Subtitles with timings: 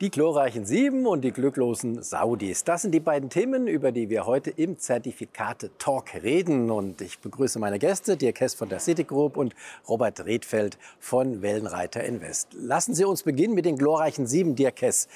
[0.00, 2.64] Die glorreichen Sieben und die glücklosen Saudis.
[2.64, 6.70] Das sind die beiden Themen, über die wir heute im Zertifikate Talk reden.
[6.70, 9.54] Und ich begrüße meine Gäste, Dirk Hess von der Citigroup und
[9.86, 12.48] Robert Redfeld von Wellenreiter Invest.
[12.54, 15.06] Lassen Sie uns beginnen mit den glorreichen Sieben, Dirk Hess.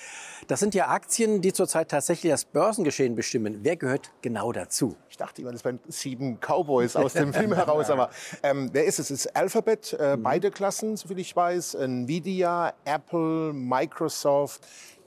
[0.49, 3.61] Das sind ja Aktien, die zurzeit tatsächlich das Börsengeschehen bestimmen.
[3.63, 4.97] Wer gehört genau dazu?
[5.09, 7.89] Ich dachte immer, das wären sieben Cowboys aus dem Film heraus.
[7.89, 8.11] Aber
[8.43, 9.11] ähm, wer ist es?
[9.11, 10.23] Es ist Alphabet, äh, mhm.
[10.23, 11.75] beide Klassen, soviel ich weiß.
[11.77, 14.61] Nvidia, Apple, Microsoft,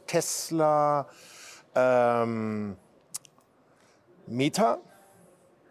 [0.08, 1.08] Tesla,
[1.76, 2.76] ähm,
[4.26, 4.80] Meta.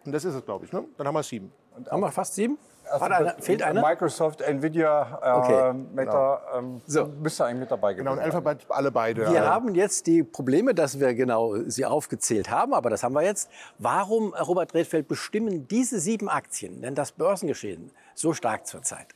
[0.05, 0.71] Und das ist es, glaube ich.
[0.71, 0.85] Ne?
[0.97, 1.51] Dann haben wir sieben.
[1.75, 2.57] Und haben wir fast sieben?
[2.89, 3.81] Eine, fehlt einer?
[3.81, 5.73] Microsoft, Nvidia, äh, okay.
[5.93, 6.57] Meta, genau.
[6.57, 7.05] ähm, so.
[7.05, 9.29] müsste eigentlich mit dabei Genau, und Alphabet, alle beide.
[9.29, 13.23] Wir haben jetzt die Probleme, dass wir genau sie aufgezählt haben, aber das haben wir
[13.23, 13.49] jetzt.
[13.77, 19.07] Warum, Robert Redfeld, bestimmen diese sieben Aktien denn das Börsengeschehen so stark zurzeit?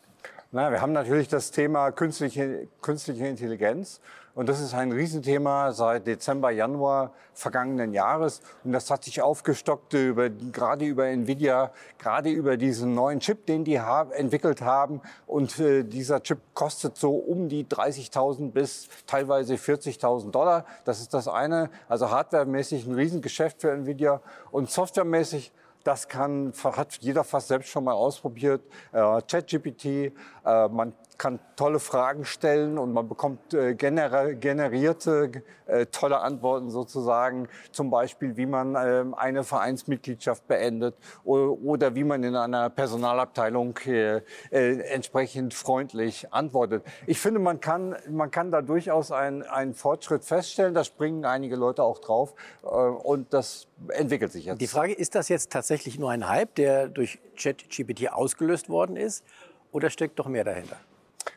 [0.54, 4.02] Na, wir haben natürlich das Thema künstliche, künstliche Intelligenz.
[4.36, 8.42] Und das ist ein Riesenthema seit Dezember, Januar vergangenen Jahres.
[8.66, 13.64] Und das hat sich aufgestockt über, gerade über Nvidia, gerade über diesen neuen Chip, den
[13.64, 15.00] die haben, entwickelt haben.
[15.26, 20.66] Und äh, dieser Chip kostet so um die 30.000 bis teilweise 40.000 Dollar.
[20.84, 21.70] Das ist das eine.
[21.88, 24.20] Also hardwaremäßig ein Riesengeschäft für Nvidia.
[24.52, 25.54] Und softwaremäßig
[25.84, 28.62] das kann, hat jeder fast selbst schon mal ausprobiert.
[28.92, 30.12] Äh, ChatGPT, äh,
[30.70, 37.48] man kann tolle Fragen stellen und man bekommt äh, gener generierte äh, tolle Antworten sozusagen.
[37.72, 43.78] Zum Beispiel, wie man äh, eine Vereinsmitgliedschaft beendet oder, oder, wie man in einer Personalabteilung
[43.86, 46.84] äh, entsprechend freundlich antwortet.
[47.06, 50.74] Ich finde, man kann, man kann da durchaus einen, einen Fortschritt feststellen.
[50.74, 54.62] Da springen einige Leute auch drauf und das entwickelt sich jetzt.
[54.62, 59.24] Die Frage, ist das jetzt tatsächlich nur ein Hype, der durch ChatGPT ausgelöst worden ist?
[59.72, 60.78] Oder steckt doch mehr dahinter?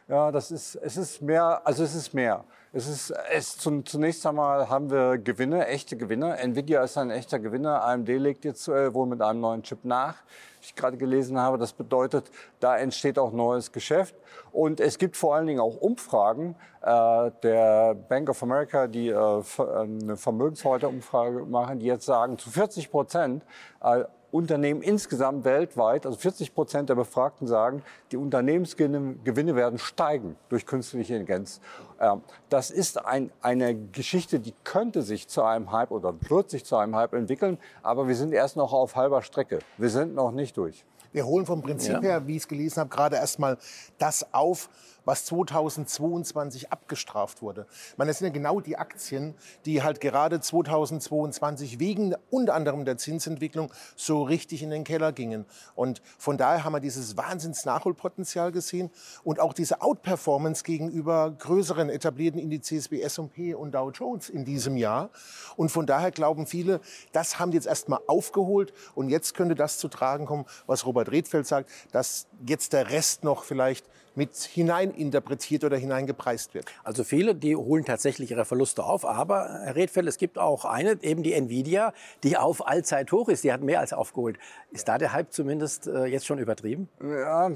[0.08, 2.44] Ja, das ist, es ist mehr, also es ist mehr.
[2.76, 6.36] Es ist, es, zunächst einmal haben wir Gewinne, echte Gewinne.
[6.38, 7.84] Nvidia ist ein echter Gewinner.
[7.84, 10.16] AMD legt jetzt äh, wohl mit einem neuen Chip nach.
[10.60, 14.16] wie Ich gerade gelesen habe, das bedeutet, da entsteht auch neues Geschäft.
[14.50, 16.56] Und es gibt vor allen Dingen auch Umfragen.
[16.82, 22.90] Äh, der Bank of America, die äh, eine Vermögensverwalterumfrage machen, die jetzt sagen, zu 40
[22.90, 23.44] Prozent
[23.82, 24.02] äh,
[24.34, 31.14] Unternehmen insgesamt weltweit, also 40 Prozent der Befragten sagen, die Unternehmensgewinne werden steigen durch künstliche
[31.14, 31.60] Intelligenz.
[32.00, 36.64] Ähm, das ist ein, eine Geschichte, die könnte sich zu einem Hype oder wird sich
[36.64, 39.60] zu einem Hype entwickeln, aber wir sind erst noch auf halber Strecke.
[39.78, 40.84] Wir sind noch nicht durch.
[41.12, 42.00] Wir holen vom Prinzip ja.
[42.00, 43.56] her, wie ich es gelesen habe, gerade erstmal
[43.98, 44.68] das auf,
[45.04, 47.66] was 2022 abgestraft wurde.
[47.90, 49.34] Ich meine, das sind ja genau die Aktien,
[49.64, 55.44] die halt gerade 2022 wegen unter anderem der Zinsentwicklung so richtig in den Keller gingen.
[55.74, 58.90] Und von daher haben wir dieses Wahnsinns-Nachholpotenzial gesehen
[59.22, 64.76] und auch diese Outperformance gegenüber größeren etablierten Indizes wie S&P und Dow Jones in diesem
[64.76, 65.10] Jahr.
[65.56, 66.80] Und von daher glauben viele,
[67.12, 71.10] das haben die jetzt erstmal aufgeholt und jetzt könnte das zu tragen kommen, was Robert
[71.10, 76.66] Redfeld sagt, dass jetzt der Rest noch vielleicht mit hineininterpretiert oder hineingepreist wird.
[76.82, 79.04] Also viele, die holen tatsächlich ihre Verluste auf.
[79.04, 81.92] Aber, Herr Redfeld, es gibt auch eine, eben die Nvidia,
[82.22, 83.44] die auf Allzeithoch ist.
[83.44, 84.38] Die hat mehr als aufgeholt.
[84.70, 86.88] Ist da der Hype zumindest äh, jetzt schon übertrieben?
[87.00, 87.50] Ja,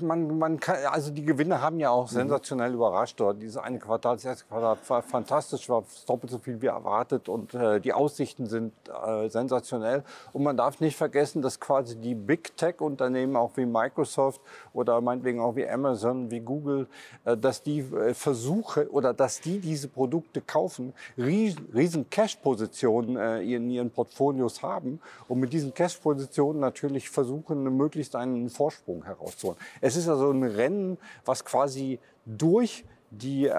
[0.00, 2.76] man, man kann, also die Gewinne haben ja auch sensationell mhm.
[2.76, 3.40] überrascht dort.
[3.42, 7.54] Diese eine Quartal, das erste Quartal war fantastisch, war doppelt so viel wie erwartet und
[7.54, 10.04] äh, die Aussichten sind äh, sensationell.
[10.32, 14.40] Und man darf nicht vergessen, dass quasi die Big Tech Unternehmen auch wie Microsoft
[14.72, 16.86] oder meinetwegen auch wie Amazon Amazon, wie Google,
[17.24, 23.70] äh, dass die äh, Versuche oder dass die diese Produkte kaufen, riesen Cash-Positionen äh, in
[23.70, 29.58] ihren Portfolios haben und mit diesen Cash-Positionen natürlich versuchen, möglichst einen Vorsprung herauszuholen.
[29.80, 33.50] Es ist also ein Rennen, was quasi durch die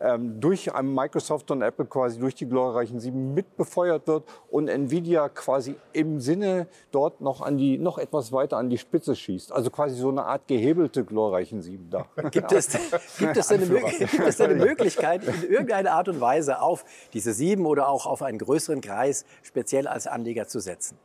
[0.00, 5.76] ähm, durch Microsoft und Apple quasi durch die glorreichen Sieben mitbefeuert wird und Nvidia quasi
[5.92, 9.52] im Sinne dort noch an die noch etwas weiter an die Spitze schießt.
[9.52, 12.06] Also quasi so eine Art gehebelte glorreichen Sieben da.
[12.30, 12.68] Gibt es,
[13.18, 17.66] gibt es, eine, gibt es eine Möglichkeit, in irgendeiner Art und Weise auf diese Sieben
[17.66, 20.98] oder auch auf einen größeren Kreis speziell als Anleger zu setzen?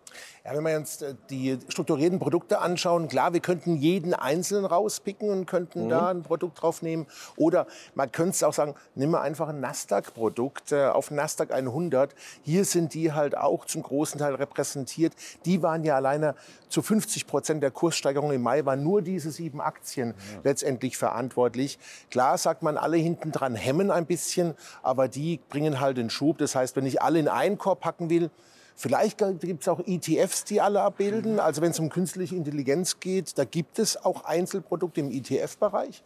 [0.45, 5.29] Ja, wenn wir uns äh, die strukturierten Produkte anschauen, klar, wir könnten jeden einzelnen rauspicken
[5.29, 5.89] und könnten mhm.
[5.89, 7.07] da ein Produkt drauf nehmen.
[7.35, 7.65] Oder
[7.95, 12.13] man könnte es auch sagen, nimm mal einfach ein Nasdaq-Produkt äh, auf Nasdaq 100.
[12.43, 15.13] Hier sind die halt auch zum großen Teil repräsentiert.
[15.45, 16.35] Die waren ja alleine
[16.69, 20.41] zu 50 Prozent der Kurssteigerung im Mai, waren nur diese sieben Aktien ja.
[20.43, 21.79] letztendlich verantwortlich.
[22.11, 26.37] Klar sagt man, alle hinten dran hemmen ein bisschen, aber die bringen halt den Schub.
[26.37, 28.29] Das heißt, wenn ich alle in einen Korb packen will,
[28.77, 31.33] Vielleicht gibt es auch ETFs, die alle abbilden.
[31.33, 31.39] Mhm.
[31.39, 36.03] Also wenn es um künstliche Intelligenz geht, da gibt es auch Einzelprodukte im ETF-Bereich.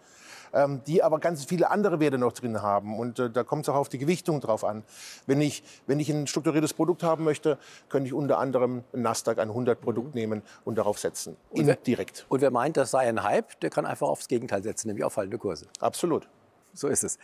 [0.54, 3.00] Ähm, die aber ganz viele andere Werte noch drin haben.
[3.00, 4.84] Und äh, da kommt es auch auf die Gewichtung drauf an.
[5.25, 7.57] Wenn ich, wenn ich ein strukturiertes Produkt haben möchte,
[7.90, 11.36] könnte ich unter anderem ein Nasdaq 100 Produkt nehmen und darauf setzen.
[11.51, 12.25] Und wer, direkt.
[12.30, 15.13] Und wer meint, das sei ein Hype, der kann einfach aufs Gegenteil setzen, nämlich auf
[15.13, 15.68] fallende Kurse.
[15.80, 16.28] Absolut.
[16.74, 17.18] So ist es.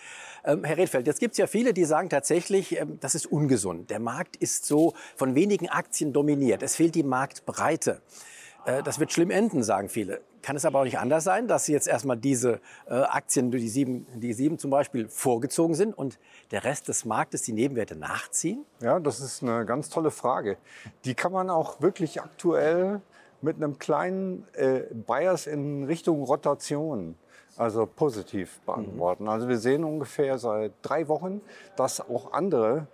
[0.43, 3.89] Ähm, Herr Redfeld, jetzt gibt es ja viele, die sagen tatsächlich, ähm, das ist ungesund.
[3.89, 6.63] Der Markt ist so von wenigen Aktien dominiert.
[6.63, 8.01] Es fehlt die Marktbreite.
[8.65, 10.21] Äh, das wird schlimm enden, sagen viele.
[10.41, 14.05] Kann es aber auch nicht anders sein, dass jetzt erstmal diese äh, Aktien, die sieben,
[14.15, 16.19] die sieben zum Beispiel, vorgezogen sind und
[16.51, 18.65] der Rest des Marktes die Nebenwerte nachziehen?
[18.79, 20.57] Ja, das ist eine ganz tolle Frage.
[21.05, 23.01] Die kann man auch wirklich aktuell
[23.41, 27.15] mit einem kleinen äh, Bias in Richtung Rotation
[27.57, 29.23] also positiv beantworten.
[29.23, 29.29] Mhm.
[29.29, 31.41] Also wir sehen ungefähr seit drei Wochen,
[31.75, 32.87] dass auch andere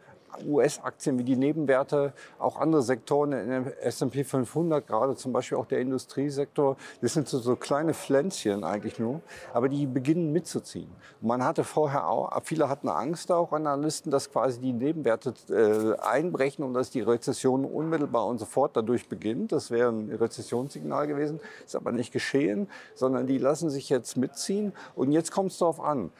[0.46, 5.66] US-Aktien wie die Nebenwerte, auch andere Sektoren in der S&P 500, gerade zum Beispiel auch
[5.66, 9.22] der Industriesektor, das sind so, so kleine Pflänzchen eigentlich nur,
[9.54, 10.90] aber die beginnen mitzuziehen.
[11.22, 16.00] Und man hatte vorher auch, viele hatten Angst auch, Analysten, dass quasi die Nebenwerte äh,
[16.02, 19.52] einbrechen und dass die Rezession unmittelbar und sofort dadurch beginnt.
[19.52, 24.74] Das wäre ein Rezessionssignal gewesen, ist aber nicht geschehen, sondern die lassen sich jetzt mitziehen
[24.96, 26.12] und jetzt kommt es darauf an,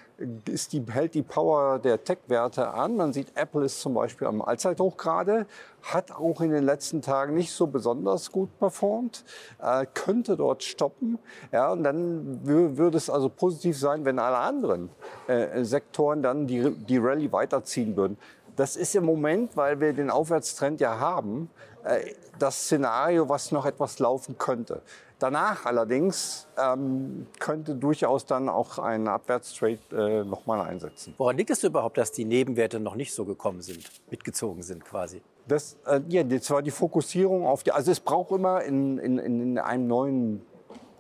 [0.50, 2.96] ist die, hält die Power der Tech-Werte an.
[2.96, 5.46] Man sieht, Apple ist zum Beispiel am Allzeithoch gerade,
[5.84, 9.24] hat auch in den letzten Tagen nicht so besonders gut performt,
[9.62, 11.20] äh, könnte dort stoppen.
[11.52, 14.90] Ja, und dann würde es also positiv sein, wenn alle anderen
[15.28, 18.18] äh, Sektoren dann die, die Rallye weiterziehen würden.
[18.56, 21.50] Das ist im Moment, weil wir den Aufwärtstrend ja haben,
[21.84, 24.82] äh, das Szenario, was noch etwas laufen könnte.
[25.22, 31.14] Danach allerdings ähm, könnte durchaus dann auch ein Abwärtstrade äh, nochmal einsetzen.
[31.20, 35.22] Woran liegt es überhaupt, dass die Nebenwerte noch nicht so gekommen sind, mitgezogen sind quasi?
[35.48, 39.20] Das, äh, ja, das war die Fokussierung auf die, also es braucht immer in, in,
[39.20, 40.42] in einem neuen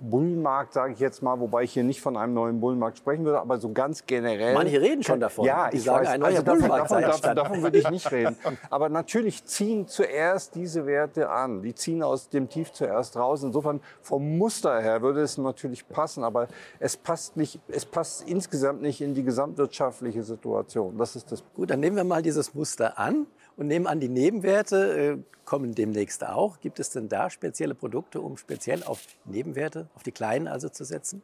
[0.01, 3.39] Bullenmarkt, sage ich jetzt mal, wobei ich hier nicht von einem neuen Bullenmarkt sprechen würde,
[3.39, 4.53] aber so ganz generell.
[4.53, 5.45] Manche reden schon davon.
[5.45, 8.11] Ja, ich sagen, weiß, ein neuer also Bullenmarkt davon, davon, davon, davon würde ich nicht
[8.11, 8.35] reden.
[8.69, 11.61] Aber natürlich ziehen zuerst diese Werte an.
[11.61, 13.43] Die ziehen aus dem Tief zuerst raus.
[13.43, 16.47] Insofern vom Muster her würde es natürlich passen, aber
[16.79, 20.97] es passt nicht, es passt insgesamt nicht in die gesamtwirtschaftliche Situation.
[20.97, 21.43] Das ist das.
[21.53, 23.27] Gut, dann nehmen wir mal dieses Muster an
[23.57, 26.59] und nehmen an, die Nebenwerte äh, kommen demnächst auch.
[26.59, 30.83] Gibt es denn da spezielle Produkte, um speziell auf Nebenwerte, auf die kleinen also zu
[30.83, 31.21] setzen?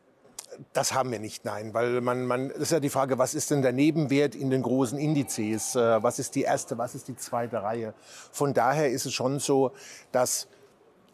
[0.74, 3.52] Das haben wir nicht, nein, weil man, man, das ist ja die Frage, was ist
[3.52, 5.76] denn der Nebenwert in den großen Indizes?
[5.76, 7.94] Äh, was ist die erste, was ist die zweite Reihe?
[8.32, 9.72] Von daher ist es schon so,
[10.12, 10.48] dass,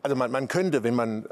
[0.02, 1.28] also man, man könnte, wenn man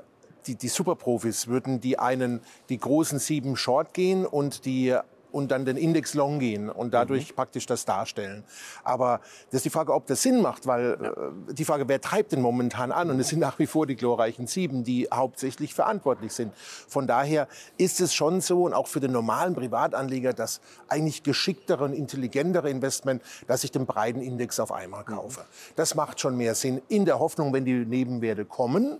[0.48, 4.98] die, die Superprofis würden die einen, die großen sieben Short gehen und die
[5.32, 7.36] und dann den Index Long gehen und dadurch mhm.
[7.36, 8.44] praktisch das darstellen.
[8.84, 11.10] Aber das ist die Frage, ob das Sinn macht, weil ja.
[11.10, 13.10] äh, die Frage, wer treibt denn momentan an?
[13.10, 16.54] Und es sind nach wie vor die glorreichen Sieben, die hauptsächlich verantwortlich sind.
[16.56, 17.48] Von daher
[17.78, 22.70] ist es schon so und auch für den normalen Privatanleger das eigentlich geschicktere und intelligentere
[22.70, 25.42] Investment, dass ich den breiten Index auf einmal kaufe.
[25.42, 25.74] Mhm.
[25.76, 29.00] Das macht schon mehr Sinn in der Hoffnung, wenn die Nebenwerte kommen,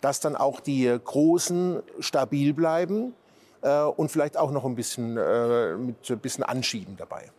[0.00, 3.14] dass dann auch die großen stabil bleiben
[3.66, 7.30] und vielleicht auch noch ein bisschen, äh, mit ein bisschen Anschieben dabei.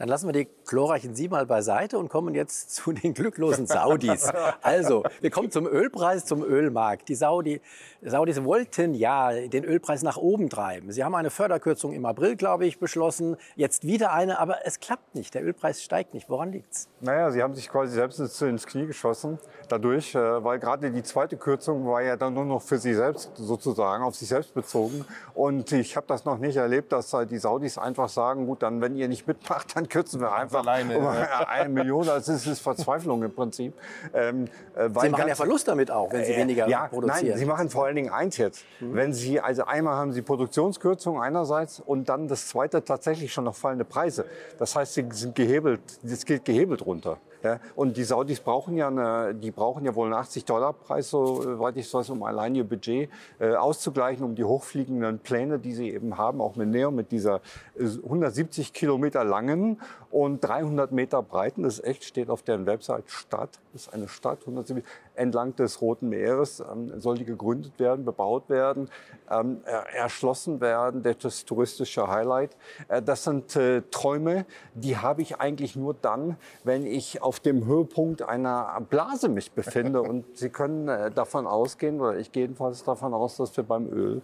[0.00, 4.30] Dann lassen wir die glorreichen Sie mal beiseite und kommen jetzt zu den glücklosen Saudis.
[4.62, 7.10] Also, wir kommen zum Ölpreis, zum Ölmarkt.
[7.10, 7.60] Die Saudi,
[8.00, 10.90] Saudis wollten ja den Ölpreis nach oben treiben.
[10.90, 13.36] Sie haben eine Förderkürzung im April, glaube ich, beschlossen.
[13.56, 15.34] Jetzt wieder eine, aber es klappt nicht.
[15.34, 16.30] Der Ölpreis steigt nicht.
[16.30, 16.88] Woran liegt's?
[17.02, 21.36] Naja, sie haben sich quasi selbst ins Knie geschossen dadurch, äh, weil gerade die zweite
[21.36, 25.04] Kürzung war ja dann nur noch für sie selbst sozusagen, auf sich selbst bezogen.
[25.34, 28.96] Und ich habe das noch nicht erlebt, dass die Saudis einfach sagen, gut, dann wenn
[28.96, 31.06] ihr nicht mitmacht, dann kürzen wir einfach alleine, um
[31.46, 32.08] eine Million.
[32.08, 33.74] Also es ist Verzweiflung im Prinzip.
[34.14, 37.28] Ähm, äh, sie machen ja Verlust damit auch, wenn sie äh, weniger ja, produzieren.
[37.28, 38.64] Nein, sie machen vor allen Dingen eins jetzt.
[38.80, 38.94] Mhm.
[38.94, 43.56] Wenn sie, also einmal haben sie Produktionskürzungen einerseits und dann das zweite tatsächlich schon noch
[43.56, 44.24] fallende Preise.
[44.58, 47.18] Das heißt, sie sind gehebelt, das geht gehebelt runter.
[47.42, 51.08] Ja, und die Saudis brauchen ja, eine, die brauchen ja wohl einen 80 Dollar Preis,
[51.08, 55.90] soweit ich weiß, um allein ihr Budget äh, auszugleichen, um die hochfliegenden Pläne, die sie
[55.90, 57.40] eben haben, auch mit Neo, mit dieser
[57.78, 59.80] 170 äh, Kilometer langen
[60.10, 63.04] und 300 Meter breiten, das ist echt, steht auf deren Website.
[63.06, 64.84] Stadt, ist eine Stadt, 170,
[65.20, 68.88] entlang des Roten Meeres ähm, soll die gegründet werden, bebaut werden,
[69.30, 69.60] ähm,
[69.94, 72.56] erschlossen werden, das touristische Highlight.
[72.88, 77.66] Äh, das sind äh, Träume, die habe ich eigentlich nur dann, wenn ich auf dem
[77.66, 80.00] Höhepunkt einer Blase mich befinde.
[80.10, 83.88] Und Sie können äh, davon ausgehen, oder ich gehe jedenfalls davon aus, dass wir beim
[83.92, 84.22] Öl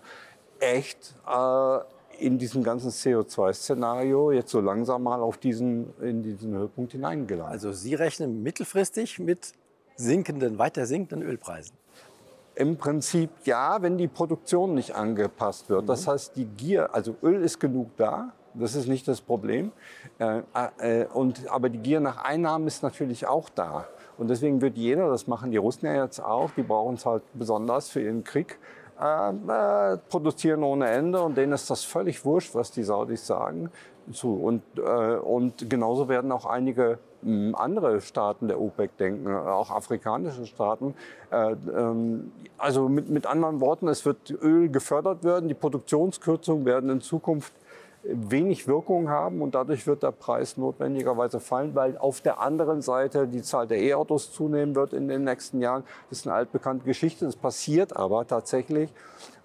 [0.59, 1.79] echt äh,
[2.19, 7.51] in diesem ganzen CO2-Szenario jetzt so langsam mal auf diesen, in diesen Höhepunkt hineingelangt.
[7.51, 9.53] Also Sie rechnen mittelfristig mit
[9.97, 11.77] sinkenden, weiter sinkenden Ölpreisen?
[12.55, 15.89] Im Prinzip ja, wenn die Produktion nicht angepasst wird.
[15.89, 19.73] Das heißt, die Gier, also Öl ist genug da, das ist nicht das Problem.
[20.19, 20.41] Äh,
[20.79, 23.87] äh, und, aber die Gier nach Einnahmen ist natürlich auch da.
[24.17, 27.23] Und deswegen wird jeder, das machen die Russen ja jetzt auch, die brauchen es halt
[27.35, 28.59] besonders für ihren Krieg,
[28.99, 33.71] äh, produzieren ohne Ende und denen ist das völlig wurscht, was die Saudis sagen.
[34.13, 34.35] Zu.
[34.35, 39.71] Und, äh, und genauso werden auch einige mh, hm, andere Staaten der OPEC denken, auch
[39.71, 40.95] afrikanische Staaten.
[41.31, 46.89] Äh, ähm, also mit, mit anderen Worten, es wird Öl gefördert werden, die Produktionskürzungen werden
[46.89, 47.53] in Zukunft
[48.09, 53.27] wenig Wirkung haben und dadurch wird der Preis notwendigerweise fallen, weil auf der anderen Seite
[53.27, 55.85] die Zahl der E-Autos zunehmen wird in den nächsten Jahren.
[56.09, 58.91] Das ist eine altbekannte Geschichte, das passiert aber tatsächlich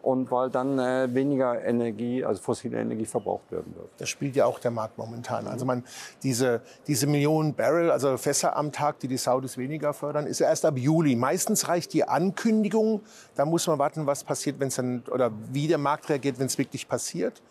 [0.01, 3.89] und weil dann äh, weniger Energie, also fossile Energie verbraucht werden wird.
[3.97, 5.47] Das spielt ja auch der Markt momentan.
[5.47, 5.83] Also man,
[6.23, 10.65] diese, diese Millionen Barrel, also Fässer am Tag, die die Saudis weniger fördern, ist erst
[10.65, 11.15] ab Juli.
[11.15, 13.01] Meistens reicht die Ankündigung,
[13.35, 16.47] da muss man warten, was passiert, wenn es dann, oder wie der Markt reagiert, wenn
[16.47, 17.41] es wirklich passiert.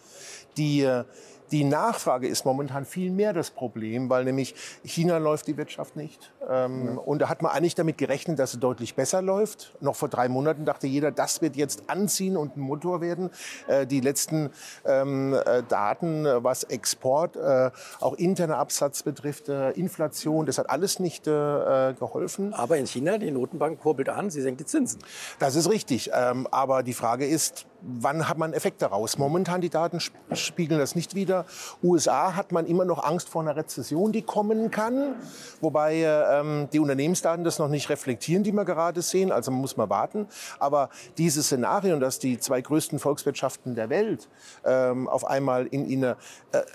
[0.56, 1.04] Die, äh,
[1.52, 4.54] die Nachfrage ist momentan viel mehr das Problem, weil nämlich
[4.84, 6.32] China läuft die Wirtschaft nicht.
[6.48, 6.92] Ähm, ja.
[7.00, 9.76] Und da hat man eigentlich damit gerechnet, dass es deutlich besser läuft.
[9.80, 13.30] Noch vor drei Monaten dachte jeder, das wird jetzt anziehen und ein Motor werden.
[13.66, 14.50] Äh, die letzten
[14.84, 21.00] ähm, äh, Daten, was Export, äh, auch interner Absatz betrifft, äh, Inflation, das hat alles
[21.00, 22.54] nicht äh, geholfen.
[22.54, 25.00] Aber in China, die Notenbank kurbelt an, sie senkt die Zinsen.
[25.38, 26.10] Das ist richtig.
[26.14, 29.18] Ähm, aber die Frage ist, wann hat man einen Effekt daraus?
[29.18, 30.00] Momentan die Daten
[30.32, 31.46] spiegeln das nicht wieder.
[31.82, 35.14] USA hat man immer noch Angst vor einer Rezession, die kommen kann,
[35.60, 39.32] wobei ähm, die Unternehmensdaten das noch nicht reflektieren, die wir gerade sehen.
[39.32, 40.26] Also man muss mal warten.
[40.58, 44.28] Aber dieses Szenario, dass die zwei größten Volkswirtschaften der Welt
[44.64, 46.14] ähm, auf einmal in, in äh,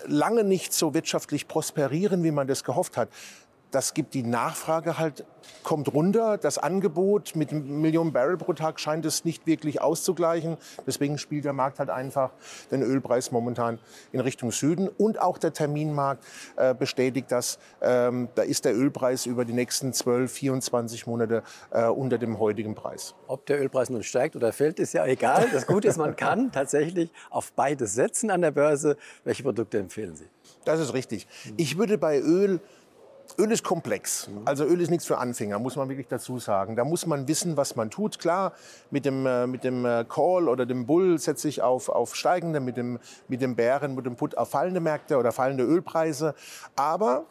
[0.07, 3.09] lange nicht so wirtschaftlich prosperieren, wie man das gehofft hat,
[3.71, 5.25] das gibt die Nachfrage halt,
[5.63, 6.37] kommt runter.
[6.37, 10.57] Das Angebot mit Millionen Barrel pro Tag scheint es nicht wirklich auszugleichen.
[10.87, 12.31] Deswegen spielt der Markt halt einfach
[12.71, 13.79] den Ölpreis momentan
[14.11, 14.87] in Richtung Süden.
[14.87, 16.23] Und auch der Terminmarkt
[16.55, 17.59] äh, bestätigt das.
[17.81, 22.75] Ähm, da ist der Ölpreis über die nächsten 12, 24 Monate äh, unter dem heutigen
[22.75, 23.15] Preis.
[23.27, 25.49] Ob der Ölpreis nun steigt oder fällt, ist ja egal.
[25.51, 28.97] Das Gute ist, man kann tatsächlich auf beides setzen an der Börse.
[29.23, 30.27] Welche Produkte empfehlen Sie?
[30.63, 31.27] Das ist richtig.
[31.57, 32.59] Ich würde bei Öl
[33.37, 34.29] Öl ist komplex.
[34.45, 36.75] Also Öl ist nichts für Anfänger, muss man wirklich dazu sagen.
[36.75, 38.19] Da muss man wissen, was man tut.
[38.19, 38.53] Klar,
[38.91, 42.59] mit dem, äh, mit dem äh, Call oder dem Bull setze ich auf, auf steigende,
[42.59, 46.33] mit dem, mit dem Bären, mit dem Put auf fallende Märkte oder fallende Ölpreise.
[46.75, 47.25] Aber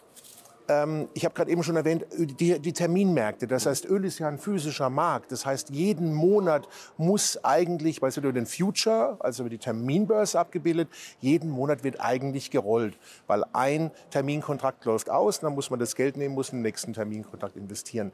[0.69, 3.47] ähm, ich habe gerade eben schon erwähnt, die, die, Terminmärkte.
[3.47, 5.33] Das heißt, Öl ist ja ein physischer Markt.
[5.33, 9.59] Das heißt, jeden Monat muss eigentlich, weil es wird über den Future, also über die
[9.59, 10.89] Terminbörse abgebildet,
[11.21, 12.99] jeden Monat wird eigentlich gerollt.
[13.27, 16.93] Weil ein Terminkontrakt läuft aus, dann muss man das Geld nehmen, muss in den nächsten
[16.93, 18.13] Terminkontrakt investieren.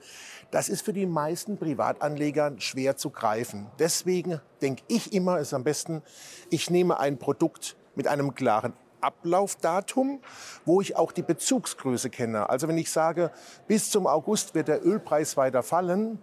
[0.51, 3.67] Das ist für die meisten Privatanleger schwer zu greifen.
[3.79, 6.03] Deswegen denke ich immer, ist am besten,
[6.51, 10.21] ich nehme ein Produkt mit einem klaren Ablaufdatum,
[10.65, 12.51] wo ich auch die Bezugsgröße kenne.
[12.51, 13.31] Also wenn ich sage,
[13.67, 16.19] bis zum August wird der Ölpreis weiter fallen,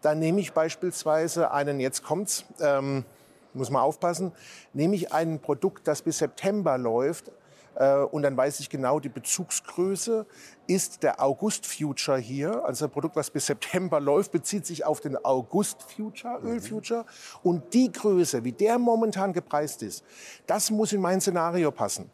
[0.00, 3.04] dann nehme ich beispielsweise einen, jetzt kommt's, ähm,
[3.54, 4.32] muss man aufpassen,
[4.72, 7.30] nehme ich ein Produkt, das bis September läuft,
[8.10, 10.26] und dann weiß ich genau die Bezugsgröße.
[10.66, 15.16] Ist der August-Future hier, also ein Produkt, was bis September läuft, bezieht sich auf den
[15.16, 16.48] August-Future, mhm.
[16.48, 17.04] Öl-Future.
[17.42, 20.04] Und die Größe, wie der momentan gepreist ist,
[20.46, 22.10] das muss in mein Szenario passen.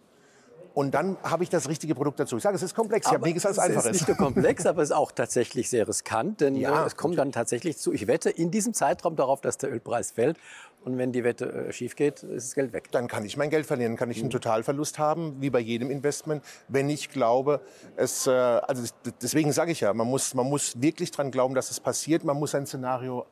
[0.74, 2.36] Und dann habe ich das richtige Produkt dazu.
[2.36, 3.06] Ich sage, es ist komplex.
[3.06, 3.80] Ich habe nie gesagt, es ist einfach.
[3.80, 6.96] Es ist nicht nur komplex, aber es ist auch tatsächlich sehr riskant, denn ja, es
[6.96, 7.92] kommt dann tatsächlich zu.
[7.92, 10.36] Ich wette in diesem Zeitraum darauf, dass der Ölpreis fällt.
[10.84, 12.90] Und wenn die Wette äh, schief geht, ist das Geld weg.
[12.90, 14.32] Dann kann ich mein Geld verlieren, kann ich einen mhm.
[14.32, 17.62] Totalverlust haben, wie bei jedem Investment, wenn ich glaube,
[17.96, 21.70] es, äh, also deswegen sage ich ja, man muss, man muss wirklich dran glauben, dass
[21.70, 22.24] es passiert.
[22.24, 23.24] Man muss ein Szenario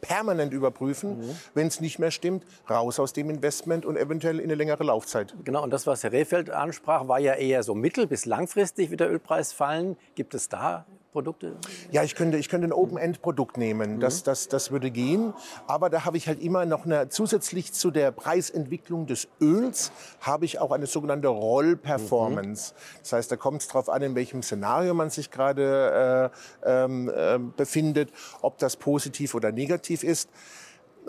[0.00, 1.18] permanent überprüfen.
[1.18, 1.36] Mhm.
[1.54, 5.34] Wenn es nicht mehr stimmt, raus aus dem Investment und eventuell in eine längere Laufzeit.
[5.44, 9.00] Genau, und das, was Herr Rehfeld ansprach, war ja eher so mittel- bis langfristig wird
[9.00, 9.96] der Ölpreis fallen.
[10.14, 11.56] Gibt es da Produkte?
[11.90, 13.96] Ja, ich könnte, ich könnte ein Open-End-Produkt nehmen.
[13.96, 14.00] Mhm.
[14.00, 15.34] Das, das, das würde gehen.
[15.66, 20.44] Aber da habe ich halt immer noch eine, zusätzlich zu der Preisentwicklung des Öls, habe
[20.44, 22.74] ich auch eine sogenannte Roll-Performance.
[22.74, 22.98] Mhm.
[23.02, 26.30] Das heißt, da kommt es darauf an, in welchem Szenario man sich gerade
[26.62, 28.12] äh, äh, befindet,
[28.42, 30.30] ob das positiv oder negativ ist.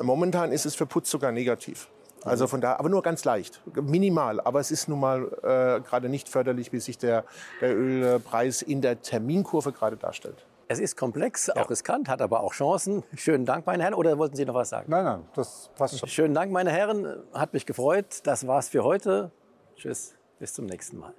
[0.02, 1.90] Momentan ist es für Putz sogar negativ.
[2.24, 4.40] Also von da, aber nur ganz leicht, minimal.
[4.40, 7.24] Aber es ist nun mal äh, gerade nicht förderlich, wie sich der,
[7.62, 10.46] der Ölpreis in der Terminkurve gerade darstellt.
[10.68, 11.62] Es ist komplex, auch ja.
[11.64, 13.04] riskant, hat aber auch Chancen.
[13.16, 13.94] Schönen Dank, meine Herren.
[13.94, 14.86] Oder wollten Sie noch was sagen?
[14.90, 16.08] Nein, nein, das passt schon.
[16.08, 17.24] Schönen Dank, meine Herren.
[17.34, 18.22] Hat mich gefreut.
[18.24, 19.32] Das war's für heute.
[19.76, 21.14] Tschüss, bis zum nächsten Mal.